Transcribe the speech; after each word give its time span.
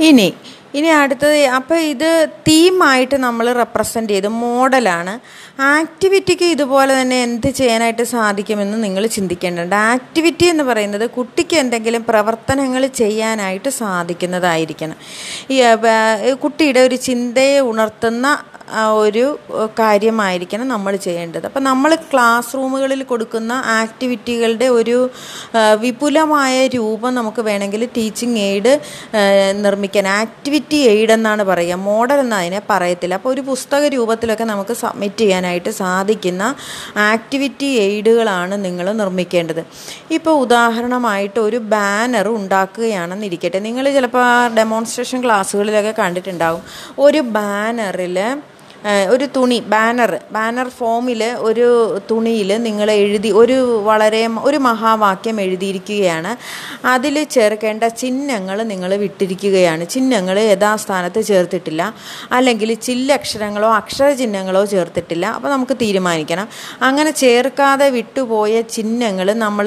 ഇനി 0.00 0.34
ഇനി 0.74 0.86
അടുത്തത് 0.86 1.44
അപ്പോൾ 1.44 1.74
ഇത് 1.74 2.28
തീമായിട്ട് 2.48 3.16
നമ്മൾ 3.16 3.52
റെപ്രസെന്റ് 3.52 4.12
ചെയ്ത് 4.12 4.28
മോഡലാണ്. 4.28 5.20
ആക്ടിവിറ്റിക്ക് 5.60 6.44
ഇതുപോലെ 6.44 7.00
തന്നെ 7.00 7.22
എന്ത് 7.22 7.50
ചെയ്യാനായിട്ട് 7.50 8.02
സാധിക്കുമെന്ന് 8.02 8.84
നിങ്ങൾ 8.84 9.06
ചിന്തിക്കേണ്ടതുണ്ട്. 9.06 9.74
ആക്ടിവിറ്റി 9.74 10.44
എന്ന് 10.44 10.64
പറയുന്നത് 10.64 11.10
കുട്ടിക്ക് 11.10 11.56
എന്തെങ്കിലും 11.56 12.04
പ്രവർത്തനങ്ങൾ 12.04 12.86
ചെയ്യാനായിട്ട് 12.86 13.68
സാധിക്കുന്നതായിരിക്കണം. 13.68 14.96
ഈ 15.50 15.62
കുട്ടിയുടെ 16.32 16.80
ഒരു 16.80 16.94
ചിന്തയെ 16.94 17.60
ഉണർത്തുന്ന 17.60 18.38
ഒരു 19.02 19.38
കാര്യമായിരിക്കണം 19.78 20.68
നമ്മൾ 20.68 20.96
ചെയ്യേണ്ടത്. 20.96 21.46
അപ്പം 21.46 21.64
നമ്മൾ 21.64 21.94
ക്ലാസ് 21.94 22.54
റൂമുകളിൽ 22.54 23.02
കൊടുക്കുന്ന 23.02 23.52
ആക്ടിവിറ്റികളുടെ 23.66 24.64
ഒരു 24.64 25.10
വിപുലമായ 25.80 26.66
രൂപം 26.66 27.14
നമുക്ക് 27.14 27.42
വേണമെങ്കിൽ 27.42 27.88
ടീച്ചിങ് 27.96 28.38
എയ്ഡ് 28.38 28.72
നിർമ്മിക്കാൻ. 29.64 30.08
ആക്ടിവിറ്റി 30.08 30.76
എയ്ഡ് 30.76 31.12
എന്നാണ് 31.12 31.44
പറയുക. 31.44 31.78
മോഡൽ 31.88 32.20
എന്ന് 32.20 32.36
അതിനെ 32.36 32.62
പറയത്തില്ല. 32.70 33.14
അപ്പോൾ 33.14 33.32
ഒരു 33.34 33.40
പുസ്തക 33.40 33.84
രൂപത്തിലൊക്കെ 33.86 34.44
നമുക്ക് 34.44 34.74
സബ്മിറ്റ് 34.74 35.20
ചെയ്യാനായിട്ട് 35.20 35.70
സാധിക്കുന്ന 35.70 36.54
ആക്ടിവിറ്റി 36.96 37.66
എയ്ഡുകളാണ് 37.66 38.64
നിങ്ങൾ 38.64 38.92
നിർമ്മിക്കേണ്ടത്. 38.92 39.62
ഇപ്പോൾ 40.10 40.30
ഉദാഹരണമായിട്ട് 40.30 41.40
ഒരു 41.40 41.56
ബാനർ 41.56 42.28
ഉണ്ടാക്കുകയാണെന്നിരിക്കട്ടെ. 42.28 43.58
നിങ്ങൾ 43.58 43.84
ചിലപ്പോൾ 43.90 44.54
ഡെമോൺസ്ട്രേഷൻ 44.54 45.24
ക്ലാസ്സുകളിലൊക്കെ 45.24 45.94
കണ്ടിട്ടുണ്ടാകും 46.02 46.62
ഒരു 46.98 47.18
ബാനറിൽ 47.18 48.18
ഒരു 49.14 49.26
തുണി 49.36 49.58
ബാനർ 49.72 50.10
ബാനർ 50.36 50.68
ഫോമിൽ 50.78 51.22
ഒരു 51.48 51.68
തുണിയിൽ 52.10 52.50
നിങ്ങൾ 52.66 52.88
എഴുതി 52.90 53.30
ഒരു 53.40 53.56
വളരെ 53.88 54.20
ഒരു 54.48 54.58
മഹാവാക്യം 54.66 55.36
എഴുതിയിരിക്കുകയാണ്. 55.44 56.32
അതിൽ 56.94 57.16
ചേർക്കേണ്ട 57.36 57.84
ചിഹ്നങ്ങൾ 58.00 58.58
നിങ്ങൾ 58.72 58.90
വിട്ടിരിക്കുകയാണ്. 59.04 59.82
ചിഹ്നങ്ങൾ 59.94 60.38
യഥാസ്ഥാനത്ത് 60.52 61.22
ചേർത്തിട്ടില്ല. 61.30 61.82
അല്ലെങ്കിൽ 62.38 62.72
ചില്ലക്ഷരങ്ങളോ 62.88 63.70
അക്ഷരചിഹ്നങ്ങളോ 63.80 64.62
ചേർത്തിട്ടില്ല. 64.74 65.26
അപ്പോൾ 65.36 65.50
നമുക്ക് 65.54 65.76
തീരുമാനിക്കണം. 65.84 66.48
അങ്ങനെ 66.88 67.10
ചേർക്കാതെ 67.24 67.88
വിട്ടുപോയ 67.98 68.54
ചിഹ്നങ്ങൾ 68.76 69.28
നമ്മൾ 69.44 69.66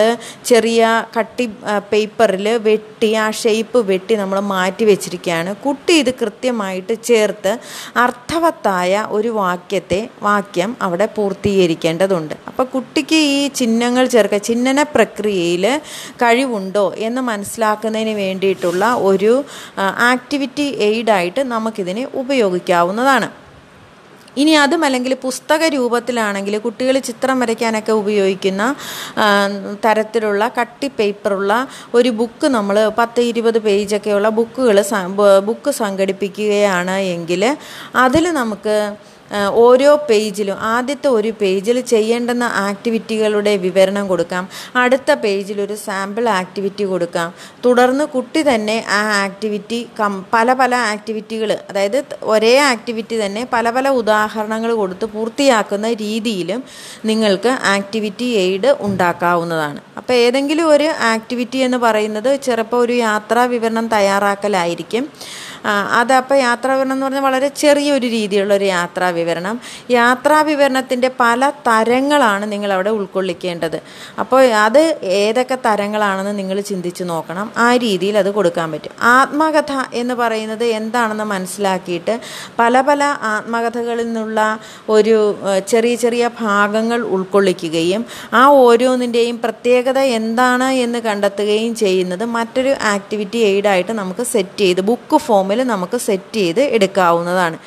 ചെറിയ 0.51 0.81
കട്ടി 1.17 1.45
പേപ്പറിൽ 1.91 2.47
വെട്ടി 2.69 3.11
ആ 3.23 3.27
ഷേപ്പ് 3.41 3.79
വെട്ടി 3.91 4.13
നമ്മൾ 4.21 4.39
മാറ്റി 4.53 4.83
വെച്ചിരിക്കുകയാണ്. 4.91 5.51
കുട്ടി 5.65 5.93
ഇത് 6.03 6.11
കൃത്യമായിട്ട് 6.21 6.93
ചേർത്ത് 7.09 7.53
അർത്ഥവത്തായ 8.05 9.05
ഒരു 9.17 9.29
വാക്യത്തെ 9.39 9.99
വാക്യം 10.27 10.71
അവിടെ 10.85 11.07
പൂർത്തീകരിക്കേണ്ടതുണ്ട്. 11.17 12.35
അപ്പോൾ 12.49 12.65
കുട്ടിക്ക് 12.75 13.19
ഈ 13.35 13.41
ചിഹ്നങ്ങൾ 13.59 14.05
ചേർക്ക 14.15 14.37
ചിഹ്നന 14.47 14.79
പ്രക്രിയയിൽ 14.95 15.65
കഴിവുണ്ടോ 16.23 16.85
എന്ന് 17.07 17.23
മനസ്സിലാക്കുന്നതിന് 17.31 18.15
വേണ്ടിയിട്ടുള്ള 18.23 18.85
ഒരു 19.09 19.33
ആക്ടിവിറ്റി 20.11 20.67
എയ്ഡായിട്ട് 20.89 21.43
നമുക്കിതിനെ 21.53 22.05
ഉപയോഗിക്കാവുന്നതാണ്. 22.23 23.29
ഇനി 24.37 24.53
അതും 24.55 24.81
അല്ലെങ്കിൽ 24.85 25.13
പുസ്തക 25.21 25.61
രൂപത്തിലാണെങ്കിൽ 25.67 26.55
കുട്ടികൾ 26.57 26.97
ചിത്രം 26.99 27.39
വരയ്ക്കാനൊക്കെ 27.39 27.93
ഉപയോഗിക്കുന്ന 27.93 28.63
തരത്തിലുള്ള 29.83 30.47
കട്ടി 30.59 30.89
പേപ്പറുള്ള 30.99 31.53
ഒരു 31.93 32.09
ബുക്ക് 32.09 32.47
നമ്മൾ 32.47 32.77
പത്ത് 32.97 33.21
ഇരുപത് 33.21 33.59
പേജൊക്കെയുള്ള 33.59 34.29
ബുക്കുകൾ 34.29 34.79
ബുക്ക് 35.45 35.71
സംഘടിപ്പിക്കുകയാണ് 35.73 36.97
എങ്കിൽ 37.09 37.43
അതിൽ 37.95 38.25
നമുക്ക് 38.33 38.75
ഓരോ 39.53 39.95
പേജിലും 40.09 40.57
ആദ്യത്തെ 40.59 41.07
ഒരു 41.07 41.33
പേജിൽ 41.41 41.81
ചെയ്യേണ്ടുന്ന 41.81 42.43
ആക്ടിവിറ്റികളുടെ 42.43 43.57
വിവരണം 43.57 44.07
കൊടുക്കാം. 44.07 44.49
അടുത്ത 44.75 45.13
പേജിൽ 45.13 45.61
ഒരു 45.61 45.75
സാമ്പിൾ 45.75 46.29
ആക്ടിവിറ്റി 46.29 46.83
കൊടുക്കാം. 46.83 47.33
തുടർന്ന് 47.65 48.05
കുട്ടി 48.05 48.41
തന്നെ 48.41 48.85
ആ 48.89 49.23
ആക്ടിവിറ്റി 49.23 49.89
കം 49.99 50.25
പല 50.33 50.53
പല 50.53 50.75
ആക്ടിവിറ്റികൾ 50.75 51.57
അതായത് 51.69 52.03
ഒരേ 52.23 52.57
ആക്ടിവിറ്റി 52.57 53.25
തന്നെ 53.25 53.47
പല 53.53 53.69
പല 53.69 53.89
ഉദാഹരണങ്ങൾ 53.89 54.73
കൊടുത്ത് 54.73 55.05
പൂർത്തിയാക്കുന്ന 55.05 55.93
രീതിയിലും 55.93 56.63
നിങ്ങൾക്ക് 57.05 57.49
ആക്ടിവിറ്റി 57.49 58.25
എയ്ഡ് 58.25 58.75
ഉണ്ടാക്കാവുന്നതാണ്. 58.79 59.79
അപ്പോൾ 59.97 60.13
ഏതെങ്കിലും 60.13 60.69
ഒരു 60.69 60.83
ആക്ടിവിറ്റി 60.83 61.57
എന്ന് 61.57 61.77
പറയുന്നത് 61.77 62.41
ചിലപ്പോൾ 62.41 62.77
ഒരു 62.85 62.93
യാത്രാ 62.93 63.45
വിവരണം 63.45 63.87
തയ്യാറാക്കലായിരിക്കും. 63.87 65.09
അതപ്പോൾ 65.65 66.35
യാത്രാ 66.35 66.73
വിവരണം 66.73 66.93
എന്ന് 66.93 67.05
പറഞ്ഞാൽ 67.05 67.21
വളരെ 67.21 67.47
ചെറിയൊരു 67.47 68.07
രീതിയിലുള്ളൊരു 68.07 68.63
യാത്രാ 68.63 69.09
വിവരണം 69.09 69.59
യാത്രാ 69.91 70.41
വിവരണത്തിന്റെ 70.41 71.11
പല 71.19 71.49
തരങ്ങളാണ് 71.49 72.51
നിങ്ങൾ 72.51 72.73
അവിടെ 72.73 72.89
ഉൾക്കൊള്ളിക്കേണ്ടത്. 72.89 73.79
അപ്പോൾ 74.19 74.43
അത് 74.43 74.99
ഏതൊക്കെ 75.03 75.57
തരങ്ങളാണെന്ന് 75.65 76.39
നിങ്ങൾ 76.39 76.61
ചിന്തിച്ച് 76.61 77.03
നോക്കണം. 77.03 77.51
ആ 77.57 77.75
രീതിയിൽ 77.75 78.17
അത് 78.17 78.31
കൊടുക്കാൻ 78.31 78.71
പറ്റും. 78.71 78.91
ആത്മകഥ 79.01 79.73
എന്ന് 79.93 80.13
പറയുന്നത് 80.13 80.63
എന്താണെന്ന് 80.63 81.23
മനസ്സിലാക്കിയിട്ട് 81.23 82.19
പല 82.59 82.81
പല 82.81 83.03
ആത്മകഥകളിൽ 83.03 84.05
നിന്നുള്ള 84.05 84.59
ഒരു 84.89 85.35
ചെറിയ 85.67 85.95
ചെറിയ 85.95 86.29
ഭാഗങ്ങൾ 86.39 87.01
ഉൾക്കൊള്ളിക്കുകയും 87.01 88.05
ആ 88.33 88.45
ഓരോന്നിന്റെയും 88.47 89.37
പ്രത്യേകത 89.37 89.99
എന്താണ് 89.99 90.63
എന്ന് 90.63 90.99
കണ്ടെത്തുകയും 90.99 91.75
ചെയ്യുന്നത് 91.75 92.25
മറ്റൊരു 92.25 92.75
ആക്ടിവിറ്റി 92.81 93.37
എയ്ഡായിട്ട് 93.37 93.91
നമുക്ക് 93.91 94.21
സെറ്റ് 94.23 94.57
ചെയ്ത് 94.57 94.81
ബുക്ക് 94.81 95.15
ഫോമിൽ 95.49 95.61
നമുക്ക് 95.73 95.97
സെറ്റ് 96.05 96.39
ചെയ്ത് 96.39 96.59
എടുക്കാവുന്നതാണ്. 96.75 97.57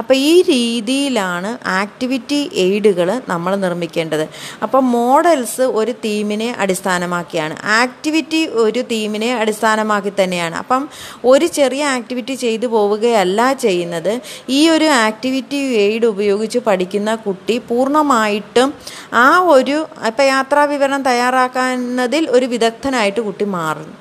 അപ്പോൾ 0.00 0.14
ഈ 0.14 0.32
രീതിയിലാണ് 0.50 1.50
ആക്ടിവിറ്റി 1.80 2.38
എയ്ഡുകൾ 2.64 3.08
നമ്മൾ 3.28 3.52
നിർമ്മിക്കേണ്ടത്. 3.64 4.22
അപ്പോൾ 4.64 4.80
മോഡൽസ് 4.96 5.64
ഒരു 5.80 5.92
തീമിനെ 6.04 6.48
അടിസ്ഥാനമാക്കിയാണ്. 6.64 7.54
ആക്ടിവിറ്റി 7.80 8.40
ഒരു 8.64 8.82
തീമിനെ 8.92 9.30
അടിസ്ഥാനമാക്കി 9.38 10.12
തന്നെയാണ്. 10.20 10.56
അപ്പം 10.62 10.84
ഒരു 11.32 11.48
ചെറിയ 11.58 11.82
ആക്ടിവിറ്റി 11.96 12.36
ചെയ്തു 12.44 12.68
പോവുകയല്ല 12.74 13.40
ചെയ്യുന്നത്. 13.64 14.12
ഈ 14.58 14.60
ഒരു 14.74 14.88
ആക്ടിവിറ്റി 15.06 15.60
എയ്ഡ് 15.86 16.08
ഉപയോഗിച്ച് 16.14 16.62
പഠിക്കുന്ന 16.68 17.10
കുട്ടി 17.26 17.56
പൂർണമായിട്ടും 17.70 18.70
ആ 19.24 19.26
ഒരു 19.56 19.78
ഇപ്പം 20.10 20.26
യാത്രാ 20.34 20.64
വിവരണം 20.74 21.02
തയ്യാറാക്കുന്നതിൽ 21.10 22.24
ഒരു 22.36 22.46
വിദഗ്ധനായിട്ട് 22.54 23.20
കുട്ടി 23.20 23.48
മാറുന്നു. 23.58 23.96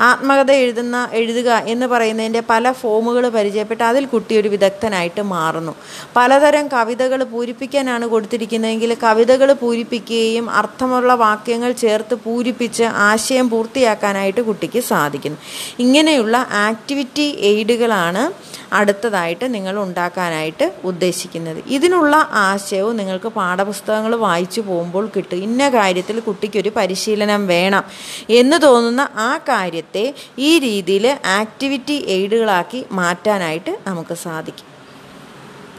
ആത്മകഥ 0.00 0.50
എഴുതുന്ന 0.50 1.08
എഴുതുക 1.12 1.50
എന്ന് 1.50 1.86
പറയുന്നതിന്റെ 1.86 2.42
പല 2.50 2.72
ഫോമുകൾ 2.72 3.28
പരിചയപ്പെട്ട് 3.28 3.84
അതിൽ 3.84 4.04
കുട്ടി 4.06 4.38
ഒരു 4.38 4.48
വിദഗ്ധനായിട്ട് 4.48 5.22
മാറുന്നു. 5.22 5.74
പലതരം 6.16 6.68
കവിതകൾ 6.68 7.24
പൂരിപ്പിക്കാനാണ് 7.24 8.08
കൊടുത്തിരിക്കുന്നതെങ്കിൽ 8.08 8.96
കവിതകൾ 9.02 9.52
പൂരിപ്പിക്കുകയും 9.52 10.50
അർത്ഥമുള്ള 10.50 11.14
വാക്യങ്ങൾ 11.14 11.72
ചേർത്ത് 11.72 12.14
പൂരിപ്പിച്ച് 12.14 12.82
ആശയം 12.82 13.50
പൂർത്തിയാക്കാനായിട്ട് 13.50 14.40
കുട്ടിക്ക് 14.40 14.80
സാധിക്കുന്നു. 14.80 15.38
ഇങ്ങനെയുള്ള 15.78 16.46
ആക്ടിവിറ്റി 16.52 17.36
എയ്ഡുകളാണ് 17.40 18.56
അടുത്തതായിട്ട് 18.72 19.54
നിങ്ങൾ 19.54 19.78
ഉണ്ടാക്കാനായിട്ട് 19.78 20.72
ഉദ്ദേശിക്കുന്നത്. 20.84 21.62
ഇതിനുള്ള 21.66 22.28
ആശയവും 22.32 22.96
നിങ്ങൾക്ക് 22.96 23.28
പാഠപുസ്തകങ്ങൾ 23.28 24.16
വായിച്ചു 24.16 24.60
പോകുമ്പോൾ 24.60 25.10
കിട്ടും. 25.16 25.36
ഇന്ന 25.36 25.68
കാര്യത്തിൽ 25.68 26.20
കുട്ടിക്കൊരു 26.20 26.72
പരിശീലനം 26.76 27.46
വേണം 27.46 27.84
എന്ന് 28.30 28.62
തോന്നുന്ന 28.62 29.08
ആ 29.16 29.36
കാര്യത്തെ 29.86 30.04
ഈ 30.48 30.50
രീതിയിൽ 30.66 31.06
ആക്ടിവിറ്റി 31.40 31.96
എയ്ഡുകളാക്കി 32.16 32.80
മാറ്റാനായിട്ട് 33.00 33.72
നമുക്ക് 33.86 34.14
സാധിക്കും. 34.26 34.75